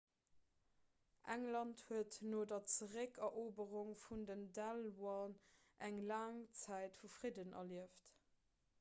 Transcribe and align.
england 1.33 1.83
huet 1.89 2.17
no 2.29 2.39
der 2.53 2.63
zeréckeroberung 2.77 3.93
vun 4.03 4.25
den 4.31 4.41
danelaw 4.61 5.29
eng 5.89 5.99
laang 6.13 6.43
zäit 6.63 7.01
vum 7.03 7.13
fridden 7.19 7.59
erlieft 7.63 8.11